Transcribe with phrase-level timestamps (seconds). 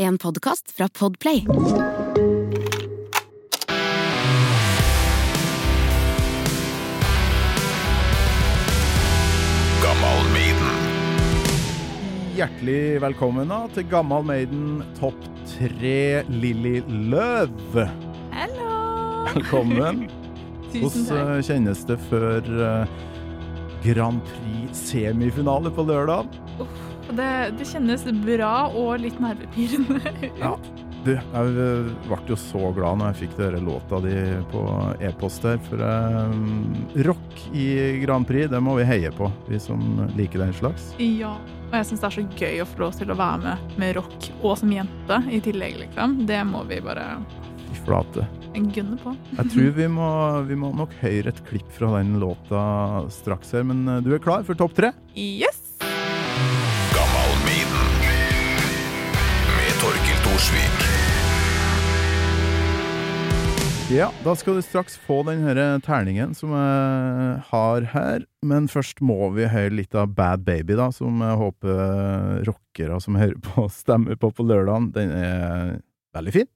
[0.00, 1.44] En podkast fra Podplay.
[12.32, 15.20] Hjertelig velkommen da til Gammal Maiden topp
[15.58, 16.78] tre Lilly
[17.12, 17.76] Løv.
[18.32, 19.26] Hello!
[19.34, 20.06] Velkommen.
[20.72, 21.10] Tusen Hvordan takk.
[21.12, 23.00] Hvordan kjennes det før eh,
[23.84, 26.40] Grand Prix semifinale på lørdag?
[27.16, 30.40] Det, det kjennes bra og litt nervepirrende ut.
[30.40, 30.54] Ja.
[31.00, 34.12] Du, jeg eh, ble jo så glad når jeg fikk dere låta di
[34.50, 34.64] på
[35.00, 36.34] e-post her, for eh,
[37.06, 37.68] rock i
[38.02, 39.80] Grand Prix, det må vi heie på, vi som
[40.18, 40.90] liker den slags.
[41.00, 41.32] Ja.
[41.70, 43.96] Og jeg syns det er så gøy å få lov til å være med med
[43.96, 46.18] rock og som jente i tillegg, liksom.
[46.28, 47.06] Det må vi bare
[47.70, 48.26] Fy flate.
[48.52, 49.14] gunne på.
[49.38, 50.10] Jeg tror vi må,
[50.50, 54.20] vi må nok høre et klipp fra den låta straks her, men eh, du er
[54.20, 54.92] klar for topp tre?
[55.16, 55.69] Yes!
[60.40, 60.76] Torkil
[63.90, 68.22] Ja, da skal du straks få den her terningen som jeg har her.
[68.46, 73.18] Men først må vi høre litt av Bad Baby, da, som jeg håper rockere som
[73.18, 74.92] hører på, stemmer på på lørdagen.
[74.94, 75.76] Den er
[76.14, 76.50] veldig fin.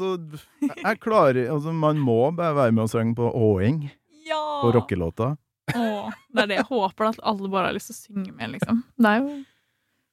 [0.00, 3.90] Øh, Og så Jeg klarer Altså, man må bare være med og synge på åing
[4.28, 4.40] Ja!
[4.62, 5.36] på rockelåta.
[5.74, 8.50] Å, det er det jeg håper, at alle bare har lyst til å synge med,
[8.56, 8.82] liksom.
[8.98, 9.38] Det er jo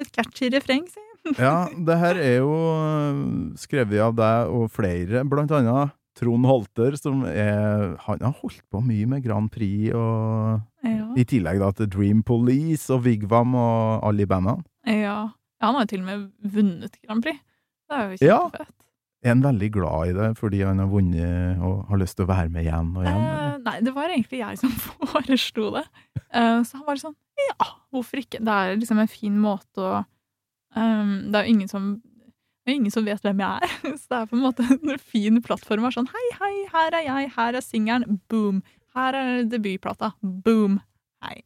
[0.00, 1.06] et catchy refreng, jeg.
[1.38, 3.18] Ja, det her er jo øh,
[3.60, 8.80] skrevet av deg og flere, blant annet Trond Holter, som er Han har holdt på
[8.82, 11.06] mye med Grand Prix, og Ja.
[11.16, 14.64] i tillegg da til Dream Police og Vigvam og alle i bandene.
[14.86, 15.28] ja.
[15.60, 17.36] Ja, han har jo til og med vunnet Grand Prix.
[17.90, 18.38] Det er jo Ja.
[19.20, 22.30] Er han veldig glad i det fordi han har vunnet og har lyst til å
[22.30, 23.24] være med igjen og igjen?
[23.28, 24.72] Eh, nei, det var egentlig jeg som
[25.12, 25.84] foreslo det.
[26.32, 28.40] Eh, så han var sånn ja, hvorfor ikke?
[28.44, 29.92] Det er liksom en fin måte å
[30.76, 31.90] um, Det er jo ingen som
[32.60, 33.70] det er ingen som vet hvem jeg er.
[33.98, 35.86] Så det er på en måte en fin plattform.
[35.90, 38.60] Sånn, hei, hei, her er jeg, her er singelen, boom.
[38.94, 40.76] Her er debutplata, boom.
[41.24, 41.40] Hei.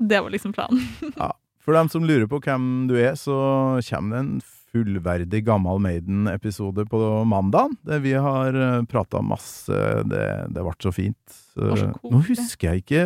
[0.00, 0.80] Det var liksom planen.
[1.60, 3.36] For dem som lurer på hvem du er, så
[3.84, 4.32] kommer det en
[4.70, 8.56] fullverdig Gammal Maiden-episode på mandag, vi har
[8.90, 9.74] prata masse.
[10.06, 11.38] Det, det ble så fint.
[11.54, 13.04] Så, nå husker jeg ikke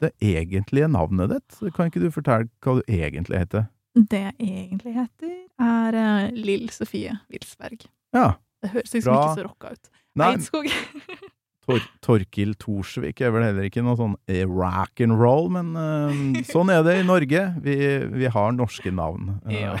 [0.00, 1.60] det egentlige navnet ditt.
[1.76, 3.68] Kan ikke du fortelle hva du egentlig heter?
[3.94, 7.88] Det jeg egentlig heter, er uh, Lill Sofie Wilsberg.
[8.16, 8.32] Ja.
[8.62, 9.22] Det høres liksom Bra.
[9.24, 9.90] ikke så rocka ut.
[10.20, 10.70] Nei, Eidskog.
[11.70, 16.40] Tor Torkil Thorsvik er vel heller ikke noe sånn eh, rock and roll, men uh,
[16.48, 17.42] sånn er det i Norge.
[17.62, 17.76] Vi,
[18.10, 19.36] vi har norske navn.
[19.46, 19.74] Eh, Ja.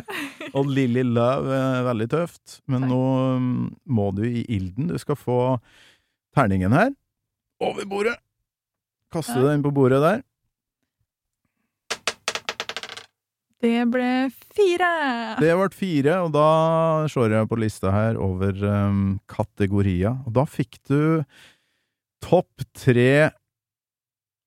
[0.56, 2.90] Og Lilly Love er veldig tøft, men Takk.
[2.92, 3.02] nå
[3.40, 3.60] mm,
[3.96, 4.90] må du i ilden.
[4.90, 5.38] Du skal få
[6.36, 6.90] terningen her.
[7.60, 8.16] Over bordet!
[9.10, 10.20] Kaste den på bordet der.
[13.60, 14.90] Det ble fire!
[15.40, 16.46] Det ble fire, og da
[17.12, 20.16] slår jeg på lista her over um, kategorier.
[20.24, 21.20] Og da fikk du
[22.24, 23.30] topp tre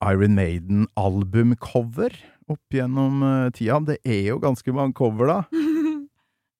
[0.03, 2.17] Iron Maiden-albumcover
[2.49, 3.79] opp gjennom uh, tida.
[3.85, 5.39] Det er jo ganske mange cover, da.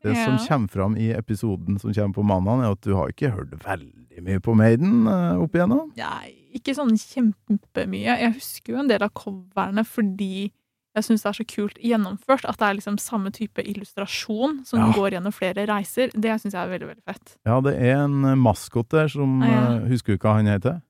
[0.03, 3.30] Det som kommer fram i episoden som kommer på mandag, er at du har ikke
[3.31, 5.94] hørt veldig mye på Maiden uh, opp igjennom.
[5.96, 8.18] Nei, ikke sånn kjempemye.
[8.19, 10.52] Jeg husker jo en del av coverne fordi
[10.96, 12.46] jeg syns det er så kult gjennomført.
[12.46, 14.92] At det er liksom samme type illustrasjon som Ja.
[14.94, 16.12] går gjennom flere reiser.
[16.14, 17.38] Det syns jeg er veldig, veldig fett.
[17.46, 19.62] Ja, det er en uh, maskot der som Ah, ja.
[19.80, 20.81] uh, Husker du hva han heter?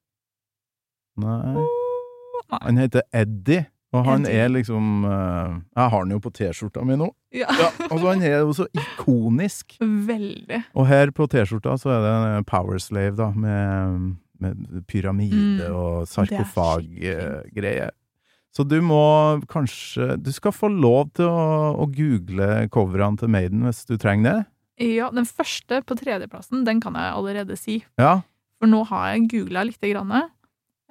[1.18, 1.68] Nei Nei.
[2.62, 6.96] Han heter Eddie, og han er liksom uh, Jeg har han jo på T-skjorta mi
[7.00, 7.08] nå.
[7.34, 7.48] Ja.
[7.50, 9.78] Ja, altså Han er jo så ikonisk.
[9.82, 10.64] Veldig.
[10.76, 16.04] Og her på T-skjorta så er det en Powerslave, da, med, med pyramide Mm, og
[16.04, 17.92] det sarkofag-greier.
[18.54, 23.66] Så du må kanskje Du skal få lov til å, å google coverne til Maiden
[23.66, 24.42] hvis du trenger det.
[24.98, 27.82] Ja, den første på tredjeplassen, den kan jeg allerede si.
[28.02, 28.22] Ja.
[28.62, 30.14] For nå har jeg googla lite grann.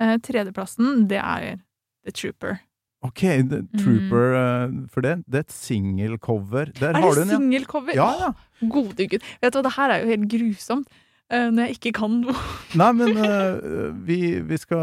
[0.01, 1.63] Eh, tredjeplassen, det er
[2.07, 2.61] The Trooper.
[3.03, 4.37] Ok, The Trooper,
[4.71, 4.75] mm.
[4.95, 6.71] for det, det er et singelcover.
[6.79, 6.97] Der Mm.
[6.97, 7.39] Er har det du den, ja.
[7.39, 7.95] singelcover?
[7.99, 8.69] Ja, ja.
[8.71, 9.23] Gode gud.
[9.43, 11.01] Vet du hva, det her er jo helt grusomt.
[11.31, 12.35] Eh, når jeg ikke kan noe.
[12.81, 14.83] Nei, men uh, vi, vi skal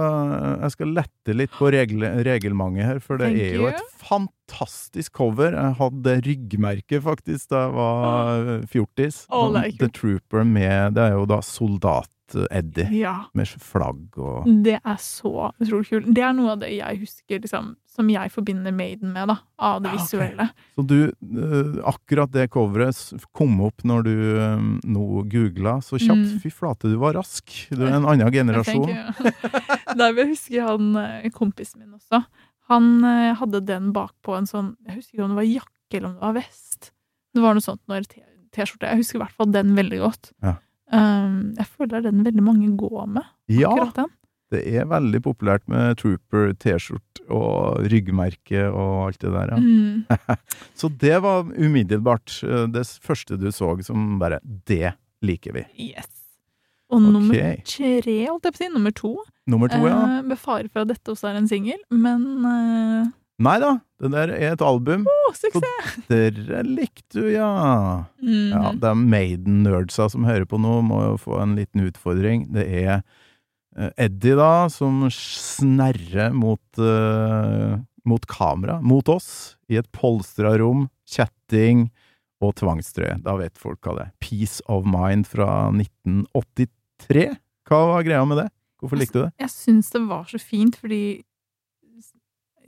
[0.64, 3.74] Jeg skal lette litt på regel, reglementet her, for det Thank er jo you.
[3.74, 5.58] et fantastisk cover.
[5.58, 9.24] Jeg hadde ryggmerke, faktisk, da jeg var eh, fjortis.
[9.30, 9.82] Oh, Sånn er kult.
[9.84, 12.10] The Trooper med Det er jo da soldat
[12.52, 13.14] Eddie, Ja.
[13.34, 16.10] med flagg og Det er så utrolig kult.
[16.14, 19.82] Det er noe av det jeg husker liksom, som jeg forbinder Maiden med, da, av
[19.84, 20.00] det ok.
[20.00, 20.50] visuelle.
[20.76, 26.36] Så du, eh, akkurat det coveret kom opp når du eh, nå googla så kjapt.
[26.36, 26.40] Mm.
[26.44, 27.50] Fy flate, du var rask.
[27.72, 28.88] Du er en annen generasjon.
[28.90, 32.24] Der vil jeg husker han eh, kompisen min også.
[32.70, 36.10] Han eh, hadde den bakpå en sånn Jeg husker ikke om det var jakke eller
[36.12, 36.92] om det var vest.
[37.34, 38.06] Det var noe sånt når
[38.54, 38.88] T-skjorte.
[38.90, 40.32] Jeg husker i hvert fall den veldig godt.
[40.46, 40.56] Ja.
[40.90, 43.28] Um, jeg føler er den veldig mange går med.
[43.54, 43.74] Ja,
[44.50, 49.52] det er veldig populært med Trooper T-skjorte og ryggmerke og alt det der.
[49.54, 49.60] Ja.
[49.62, 50.40] Mm.
[50.80, 55.66] Så det var umiddelbart eh, det første du så som bare Det liker vi.
[55.92, 56.10] Yes.
[56.90, 57.38] Og nummer
[57.70, 58.70] tre, holdt jeg på å si.
[58.74, 59.12] Nummer to.
[59.50, 59.98] Nummer to, ja.
[60.18, 64.12] Eh, med fare for at dette også er en singel, men eh, Nei da, det
[64.12, 65.06] der er et album.
[65.08, 65.96] Oh, suksess!
[66.12, 67.48] Dere likte du, ja.
[68.20, 68.52] Mm.
[68.52, 72.50] Ja, de Maiden-nerdsa som hører på nå, må jo få en liten utfordring.
[72.56, 79.88] Det er eh, Eddie, da, som snerrer mot, uh, mot kamera, mot oss, i et
[79.96, 81.88] polstra rom, kjetting
[82.44, 83.22] og tvangstrøye.
[83.24, 84.14] Da vet folk hva det er.
[84.24, 87.30] Peace of Mind fra 1983.
[87.72, 88.50] Hva var greia med det?
[88.80, 89.34] Hvorfor likte du det?
[89.44, 91.22] Jeg syns det var så fint, fordi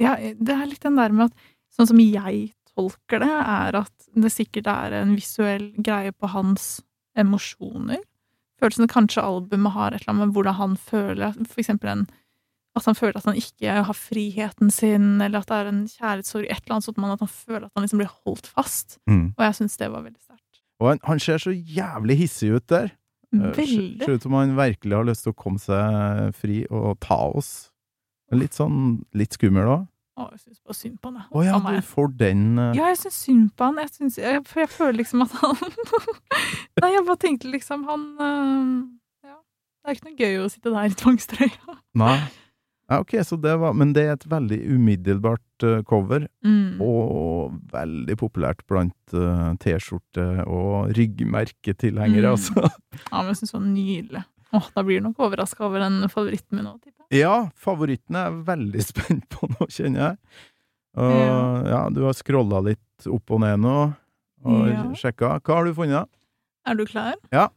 [0.01, 4.07] ja, Det er litt den der med at Sånn som jeg tolker det, er at
[4.11, 6.81] det sikkert er en visuell greie på hans
[7.15, 8.01] emosjoner.
[8.59, 12.03] Følelsen kanskje albumet har et eller annet med hvordan han føler For eksempel en
[12.77, 16.45] at han føler at han ikke har friheten sin, eller at det er en kjærlighetssorg,
[16.45, 18.95] et eller annet sånt, men at han føler at han liksom blir holdt fast.
[19.11, 19.25] Mm.
[19.35, 20.61] Og jeg syns det var veldig sterkt.
[20.79, 22.93] Og han, han ser så jævlig hissig ut der.
[23.35, 24.05] Eh, Veldig.
[24.05, 27.51] Ser ut som han virkelig har lyst til å komme seg fri og ta oss.
[28.31, 29.85] Litt sånn litt skummel òg.
[30.19, 31.21] Å, jeg syns bare synd på han.
[31.21, 31.27] jeg.
[31.31, 32.71] Å ja, du får den uh...
[32.75, 33.77] Ja, jeg syns synd på han.
[33.79, 35.55] Jeg synes, jeg, for jeg føler liksom at han
[36.81, 38.75] Nei, jeg bare tenkte liksom han uh,
[39.23, 39.37] Ja.
[39.39, 41.77] Det er ikke noe gøy å sitte der i tvangstrøya.
[42.03, 42.17] Nei.
[42.91, 46.81] Ja, ok, så det var Men det er et veldig umiddelbart uh, cover, Mm.
[46.83, 52.35] og veldig populært blant uh, T-skjorte- og ryggmerketilhengere, Mm.
[52.35, 52.67] altså.
[53.07, 54.23] Ja, men jeg syns det var nydelig.
[54.51, 57.00] Åh, Da blir du nok overraska over den favoritten min nå, tipper jeg.
[57.11, 60.17] Ja, favoritten er jeg veldig spent på nå, kjenner jeg.
[61.01, 61.39] Og Ja.
[61.71, 63.75] ja, du har scrolla litt opp og ned nå,
[64.45, 64.83] og Ja.
[64.97, 65.37] sjekka.
[65.41, 66.09] Hva har du funnet?
[66.67, 67.15] Er du klar?
[67.33, 67.47] Ja.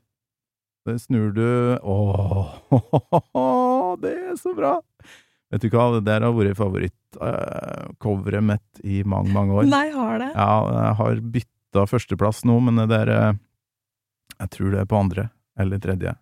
[0.87, 2.51] Det snur du Åh,
[4.03, 4.75] det er så bra!
[5.55, 9.69] Vet du hva, det der har vært favorittcoveret mitt i mange, mange år.
[9.71, 10.31] Nei, har det.
[10.35, 13.33] Ja, jeg har bytta førsteplass nå, men det der eh,
[14.41, 15.29] Jeg tror det er på andre
[15.61, 16.17] eller tredje.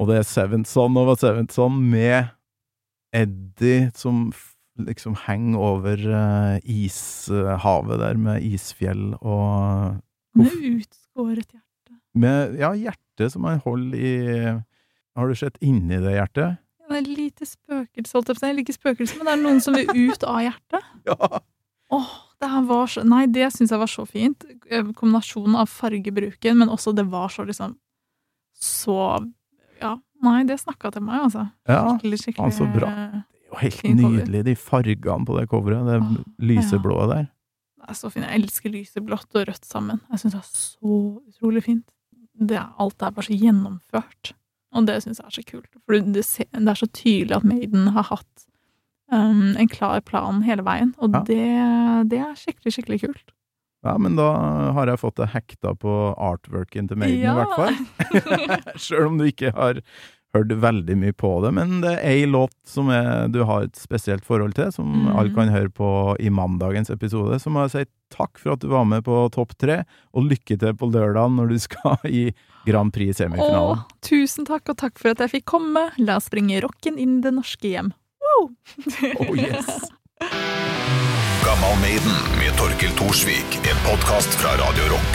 [0.00, 2.30] Og det er Seventh Son of Seventh Son med
[3.16, 4.30] Eddie som
[4.80, 9.98] liksom henger over uh, ishavet der, med isfjell og
[10.38, 11.96] Med utskåret hjerte.
[12.14, 14.14] Med ja, hjertet som han holder i
[15.18, 16.60] Har du sett inni det hjertet?
[16.90, 18.48] Det er lite spøkelse, holdt jeg på å si.
[18.48, 20.90] Eller ikke spøkelse, men det er noen som vil ut av hjertet.
[21.10, 21.42] Ja!
[21.90, 24.44] Åh, det her var så Nei, det syns jeg var så fint.
[24.70, 27.74] Eh, Kombinasjonen av fargebruken, men også det var så liksom
[28.54, 28.96] Så
[29.80, 29.96] Ja.
[30.22, 31.46] Nei, det snakka til meg, altså.
[31.68, 31.78] ja.
[31.94, 32.88] Skikkelig, skikkelig altså, bra.
[32.90, 35.86] eh, Det er jo helt nydelig, de fargene på det coveret.
[35.88, 36.10] Det ah,
[36.50, 37.30] lyseblå der.
[37.80, 38.26] Det er så fint.
[38.28, 40.02] Jeg elsker lyseblått og rødt sammen.
[40.12, 40.98] Jeg syns det er så
[41.32, 41.88] utrolig fint.
[42.40, 44.34] Det er, alt er bare så gjennomført.
[44.76, 45.72] Og det syns jeg er så kult.
[45.88, 46.22] For det
[46.68, 48.44] er så tydelig at Maiden har hatt
[49.10, 50.92] um, en klar plan hele veien.
[51.00, 51.24] Og Ja.
[51.26, 51.40] det,
[52.12, 53.32] det er skikkelig, skikkelig kult.
[53.82, 54.26] Ja, men da
[54.76, 57.32] har jeg fått det hekta på artworken til Maiden, Ja.
[57.32, 58.74] i hvert fall.
[58.76, 59.80] Sjøl om du ikke har
[60.36, 61.50] hørt veldig mye på det.
[61.56, 65.16] Men det er ei låt som er, du har et spesielt forhold til, som Mhm.
[65.16, 65.88] alle kan høre på
[66.20, 67.40] i mandagens episode.
[67.42, 67.84] Så må jeg si
[68.14, 69.80] takk for at du var med på Topp tre,
[70.14, 72.34] og lykke til på lørdag når du skal i
[72.66, 73.80] Grand Prix semifinalen.
[73.80, 75.88] Å, tusen takk, og takk for at jeg fikk komme.
[75.98, 77.90] La oss bringe rocken inn i det norske hjem.
[78.20, 78.50] Wow!
[79.24, 79.88] Oh yes!
[81.44, 83.60] Gammal Maiden med Torkel Thorsvik.
[83.62, 85.12] En podkast fra Radio Rock.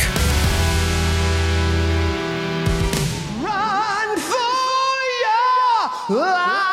[3.42, 6.66] Run for your lives!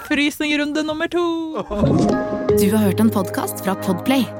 [0.08, 1.24] Frysningrunde nummer to!
[2.60, 4.39] Du har hørt en podkast fra Podplay.